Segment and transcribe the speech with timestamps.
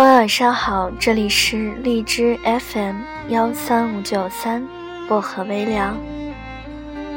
[0.00, 4.66] 各位晚上好，这里是荔枝 FM 幺三五九三
[5.06, 5.94] 薄荷微凉，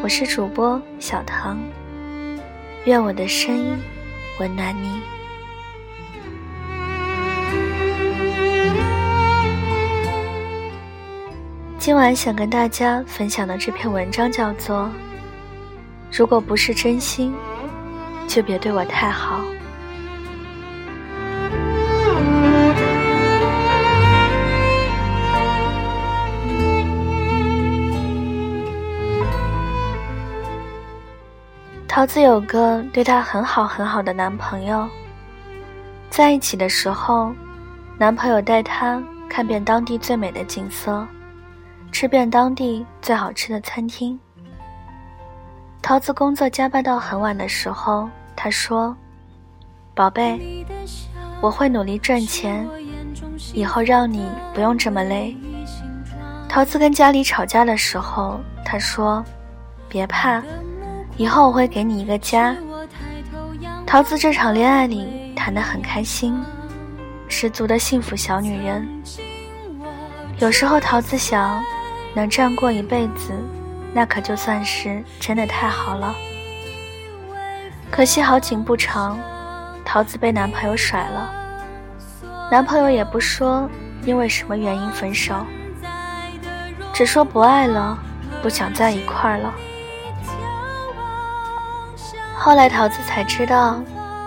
[0.04, 1.58] 我是主播小唐，
[2.84, 3.78] 愿我的声音
[4.38, 5.02] 温暖你。
[11.80, 14.80] 今晚想跟大家分享的这篇文章叫做
[16.12, 17.34] 《如果不是真心，
[18.28, 19.40] 就别对我太好》。
[31.94, 34.90] 桃子有个对她很好很好的男朋友，
[36.10, 37.32] 在一起的时候，
[38.00, 41.06] 男朋友带她看遍当地最美的景色，
[41.92, 44.20] 吃遍当地最好吃的餐厅。
[45.84, 48.98] 桃子工作加班到很晚的时候，他说
[49.94, 50.66] ：“宝贝，
[51.42, 52.68] 我会努力赚钱，
[53.54, 55.38] 以后让你不用这么累。”
[56.50, 59.24] 桃子跟家里吵架的时候，他说
[59.88, 60.42] ：“别怕。”
[61.16, 62.56] 以后我会给你一个家。
[63.86, 66.42] 桃子这场恋爱里谈得很开心，
[67.28, 68.88] 十足的幸福小女人。
[70.40, 71.64] 有时候桃子想，
[72.16, 73.32] 能这样过一辈子，
[73.94, 76.16] 那可就算是真的太好了。
[77.92, 79.20] 可惜好景不长，
[79.86, 81.32] 桃子被男朋友甩了。
[82.52, 83.70] 男朋友也不说
[84.04, 85.36] 因为什么原因分手，
[86.92, 87.98] 只说不爱了，
[88.42, 89.54] 不想在一块儿了。
[92.44, 93.82] 后来桃子才知道，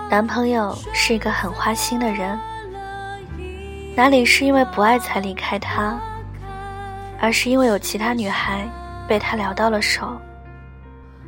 [0.09, 2.41] 男朋友是一个很花心的人。
[3.95, 6.00] 哪里是因为不爱才离开他，
[7.21, 8.66] 而是因为有其他女孩
[9.06, 10.19] 被他撩到了手。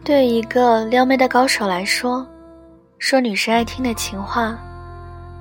[0.03, 2.27] 对于一个撩妹的高手来说，
[2.99, 4.59] 说女生爱听的情话，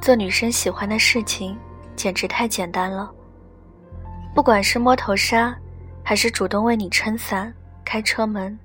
[0.02, 1.57] 做女生喜欢的事情，
[1.96, 3.09] 简直太简单了。
[4.36, 5.56] 不管是摸头杀，
[6.03, 7.53] 还是主动为你撑伞、
[7.86, 8.59] 开车门，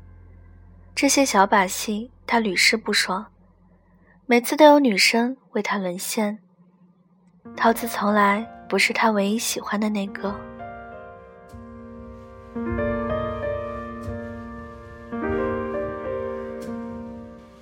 [0.97, 2.11] 这些小把戏。
[2.33, 3.27] 他屡试不爽，
[4.25, 6.39] 每次都有女生为他沦陷。
[7.55, 10.35] 桃子从来不是他唯一喜欢的那个。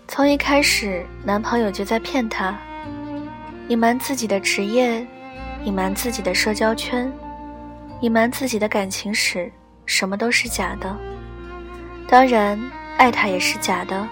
[0.06, 2.56] 从一开始，男朋友就在骗她，
[3.66, 5.04] 隐瞒自己的职业，
[5.64, 7.12] 隐瞒自己的社交圈，
[8.02, 9.50] 隐瞒自己的感情史，
[9.84, 10.96] 什么都是假的。
[12.06, 12.56] 当然，
[12.98, 14.08] 爱他也是假的。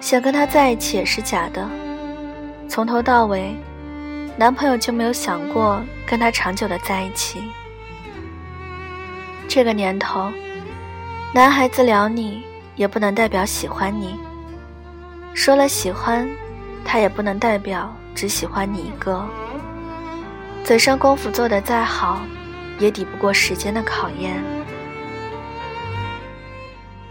[0.00, 1.68] 想跟他在一起也是假的，
[2.68, 3.54] 从头到尾，
[4.36, 7.42] 男朋友就没有想过跟他长久的在一起。
[9.46, 10.32] 这个年头，
[11.34, 12.42] 男孩子撩你
[12.76, 14.18] 也不能代表喜欢你，
[15.34, 16.28] 说了喜欢，
[16.82, 19.22] 他也不能代表只喜欢你一个。
[20.64, 22.22] 嘴上功夫做得再好，
[22.78, 24.42] 也抵不过时间的考验。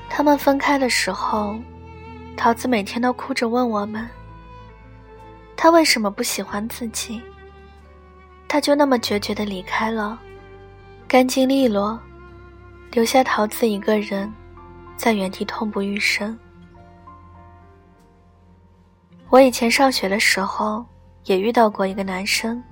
[0.10, 1.56] 他们分开的时候。
[2.40, 4.08] 桃子每天都哭着问我们
[5.58, 7.22] ：“他为什么不喜欢自己？
[8.48, 10.18] 他就那么决绝的离开了，
[11.06, 12.00] 干净利落，
[12.94, 14.34] 留下桃子一个人
[14.96, 16.40] 在原地痛不欲生。”
[19.28, 20.86] 我以前上学的时候
[21.26, 22.64] 也遇到过一个男生，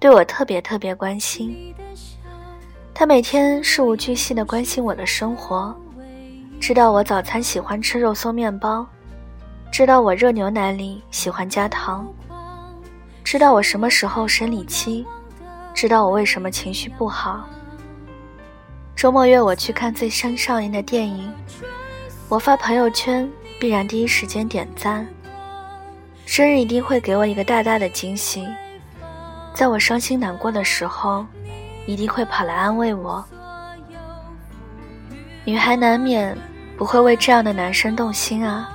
[0.00, 1.72] 对我特别特别关心，
[2.92, 5.72] 他每天事无巨细的关心我的生活。
[6.66, 8.86] 知道我早餐喜欢吃肉松面包，
[9.70, 12.10] 知道我热牛奶里喜欢加糖，
[13.22, 15.04] 知道我什么时候生理期，
[15.74, 17.46] 知道我为什么情绪不好。
[18.96, 21.30] 周末约我去看最新上映的电影，
[22.30, 23.30] 我发朋友圈
[23.60, 25.06] 必然第一时间点赞。
[26.24, 28.48] 生日一定会给我一个大大的惊喜，
[29.52, 31.26] 在我伤心难过的时候，
[31.84, 33.22] 一定会跑来安慰我。
[35.44, 36.34] 女孩难免。
[36.76, 38.70] 不会为这样的男生动心啊！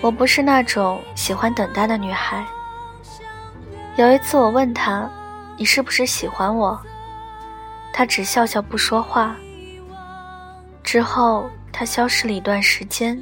[0.00, 2.44] 我不是那种喜欢等待的女孩。
[3.96, 5.10] 有一次我问他
[5.58, 6.80] ：“你是不是喜欢我？”
[7.92, 9.34] 他只笑笑不说话。
[10.84, 13.20] 之后他消失了一段时间。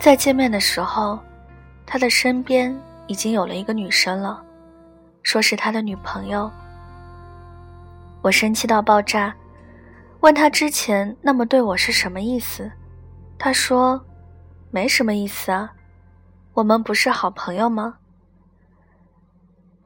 [0.00, 1.18] 再见面的时候，
[1.84, 2.74] 他的身边
[3.08, 4.40] 已经有了一个女生了，
[5.22, 6.50] 说是他的女朋友。
[8.22, 9.34] 我生气到爆炸。
[10.20, 12.70] 问他之前那么对我是什么意思？
[13.38, 14.04] 他说
[14.72, 15.72] ：“没什么意思啊，
[16.54, 17.94] 我们不是好朋友吗？”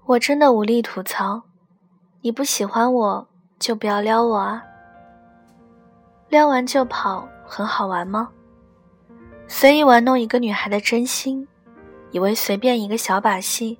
[0.06, 1.42] 我真的无力吐槽，
[2.22, 4.62] 你不喜欢我就不要撩我啊！
[6.28, 8.30] 撩完就跑，很好玩吗？
[9.46, 11.46] 随意玩弄一个女孩的真心，
[12.10, 13.78] 以为随便一个小把戏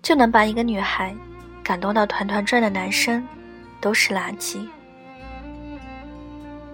[0.00, 1.14] 就能把一个女孩
[1.62, 3.22] 感动到团团转的男生，
[3.82, 4.66] 都是垃圾。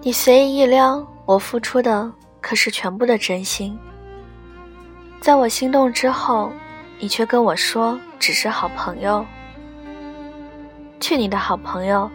[0.07, 2.09] 你随意一撩，我付出的
[2.39, 3.77] 可是全部的真心。
[5.19, 6.49] 在我心动之后，
[6.97, 9.25] 你却跟我说只是好朋友。
[11.01, 12.09] 去你的好朋友！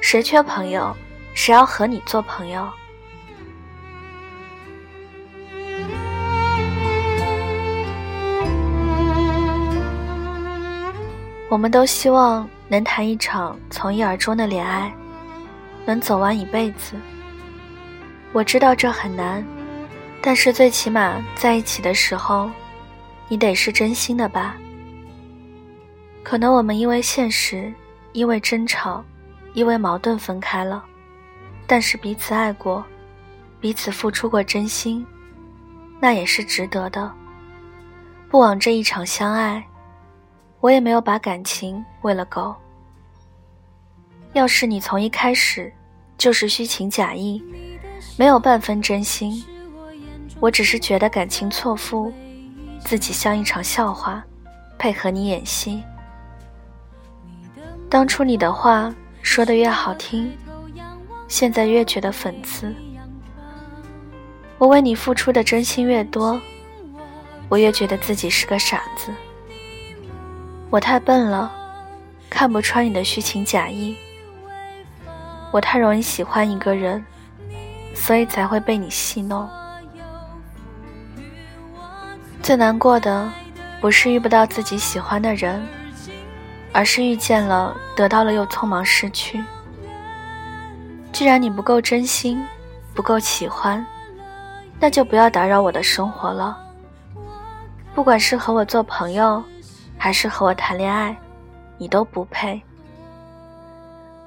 [0.00, 0.92] 谁缺朋友，
[1.34, 2.68] 谁要和你做朋友？
[11.48, 14.92] 我们都希望能谈一场从一而终的恋爱，
[15.84, 16.96] 能走完一辈子。
[18.32, 19.44] 我知道这很难，
[20.20, 22.50] 但是最起码在一起的时候，
[23.28, 24.56] 你得是真心的吧？
[26.22, 27.72] 可能我们因为现实，
[28.12, 29.04] 因为争吵，
[29.52, 30.84] 因为矛盾分开了，
[31.66, 32.84] 但是彼此爱过，
[33.60, 35.06] 彼此付出过真心，
[36.00, 37.12] 那也是值得的。
[38.28, 39.64] 不枉这一场相爱。
[40.60, 42.56] 我也没有把感情喂了狗。
[44.34, 45.72] 要是你从一开始
[46.18, 47.42] 就是虚情假意，
[48.18, 49.42] 没有半分真心，
[50.40, 52.12] 我只是觉得感情错付，
[52.80, 54.22] 自己像一场笑话，
[54.76, 55.82] 配合你演戏。
[57.88, 58.92] 当初你的话
[59.22, 60.36] 说的越好听，
[61.28, 62.74] 现在越觉得讽刺。
[64.58, 66.40] 我为你付出的真心越多，
[67.48, 69.12] 我越觉得自己是个傻子。
[70.70, 71.52] 我太笨了，
[72.28, 73.96] 看不穿你的虚情假意。
[75.54, 77.00] 我太容易喜欢一个人，
[77.94, 79.48] 所以才会被你戏弄。
[82.42, 83.30] 最难过的，
[83.80, 85.64] 不是遇不到自己喜欢的人，
[86.72, 89.44] 而是遇见了，得到了又匆忙失去。
[91.12, 92.44] 既然你不够真心，
[92.92, 93.86] 不够喜欢，
[94.80, 96.58] 那就不要打扰我的生活了。
[97.94, 99.40] 不管是和我做朋友。
[99.96, 101.16] 还是和我谈恋爱，
[101.78, 102.60] 你都不配。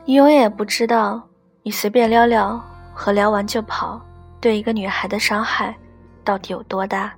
[0.07, 1.21] 你永远也不知道，
[1.63, 2.57] 你随便撩撩
[2.93, 4.01] 和聊完就跑，
[4.39, 5.77] 对一个女孩的伤害
[6.23, 7.13] 到底有多大。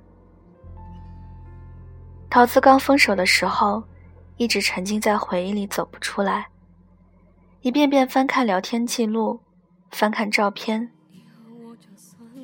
[2.28, 3.80] 桃子刚分手的时候，
[4.38, 6.48] 一直沉浸在回忆里走不出来，
[7.60, 9.38] 一遍遍翻看聊天记录，
[9.92, 10.90] 翻看照片，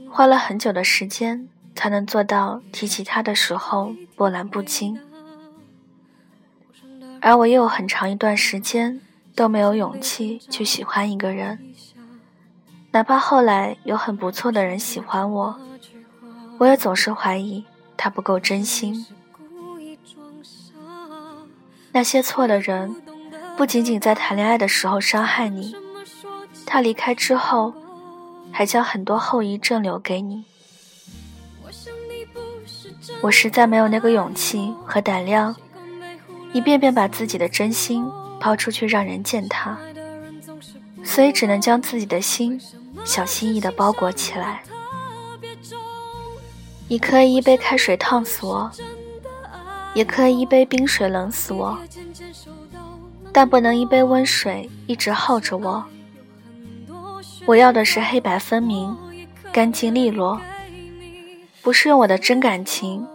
[0.08, 4.96] 花了很久的时间才能做到提起他的时候波澜不惊。
[7.20, 9.00] 而我又有很长一段时间
[9.36, 11.58] 都没有勇气去喜欢一个人，
[12.90, 15.60] 哪怕后来有很不错的人喜欢我，
[16.56, 17.62] 我也总是怀疑
[17.98, 19.06] 他不够真心。
[21.92, 22.96] 那些错的人，
[23.58, 25.76] 不仅仅在谈恋爱的时候伤害你，
[26.64, 27.74] 他离开之后，
[28.50, 30.44] 还将很多后遗症留给你。
[33.20, 35.54] 我实在没有那个勇气和胆量。
[36.52, 38.10] 一遍遍把自己的真心
[38.40, 39.78] 抛出去让人践踏，
[41.04, 42.60] 所以只能将自己的心
[43.04, 44.62] 小心翼翼地包裹起来。
[46.88, 48.70] 你可以一杯开水烫死我，
[49.94, 51.76] 也可以一杯冰水冷死我，
[53.32, 55.84] 但不能一杯温水一直耗着我。
[57.44, 58.96] 我要的是黑白分明、
[59.52, 60.40] 干净利落，
[61.62, 63.06] 不是用我的真感情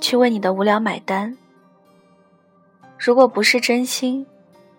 [0.00, 1.36] 去为你的无聊买单。
[2.98, 4.26] 如果不是真心，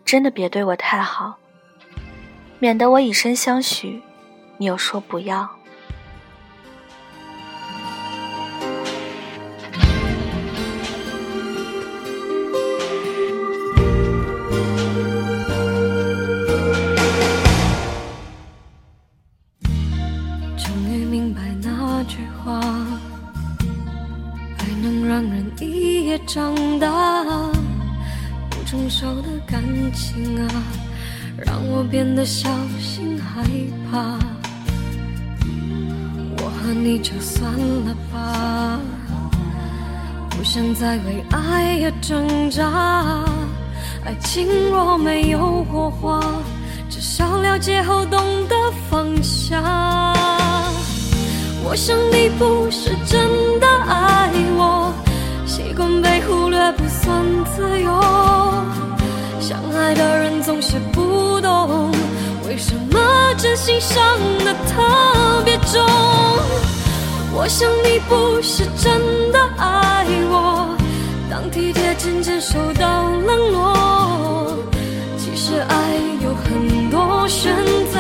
[0.05, 1.37] 真的别对我太好，
[2.59, 4.01] 免得我以身相许，
[4.57, 5.49] 你又说不要。
[29.47, 30.49] 感情啊，
[31.37, 33.43] 让我变得小心害
[33.91, 34.17] 怕。
[36.37, 38.79] 我和你就算了吧，
[40.29, 43.23] 不想再为爱而挣扎。
[44.05, 46.21] 爱情若没有火花，
[46.89, 48.55] 至少了解后懂得
[48.89, 49.61] 放下。
[51.65, 54.93] 我想你不是真的爱我。
[55.45, 57.23] 习惯被忽略不算
[57.55, 57.91] 自由，
[59.45, 61.91] 相爱的人总是不懂，
[62.47, 64.01] 为什么真心伤
[64.39, 65.83] 得特别重。
[67.33, 69.01] 我想你不是真
[69.33, 70.73] 的爱我，
[71.29, 74.57] 当体贴渐渐受到冷落。
[75.17, 75.75] 其实爱
[76.23, 77.53] 有很多选
[77.91, 77.99] 择，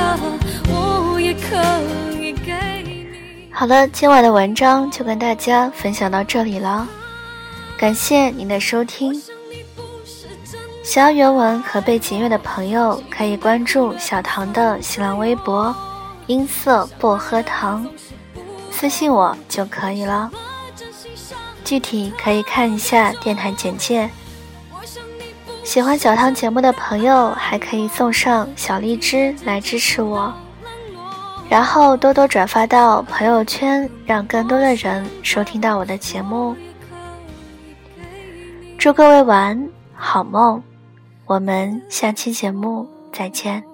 [0.69, 2.53] 我也可以给
[2.85, 3.05] 你。
[3.51, 6.87] 好了，今晚的文章就跟大家分享到这里了。
[7.77, 9.21] 感谢您的收听，
[10.83, 15.73] 想要原文和背景乐的朋友，可以关注小唐的新浪微博
[16.27, 17.87] “音色薄荷糖”，
[18.69, 20.29] 私信我就可以了。
[21.63, 24.09] 具体可以看一下电台简介。
[25.63, 30.33] 喜欢小唐节目的朋友，还可以送上小荔枝来支持我，
[31.49, 36.53] 然后多多转发到朋友圈，让更多的人收听到我的节目。
[38.77, 40.61] 祝各位晚安，好梦，
[41.25, 43.72] 我们下期节目再见。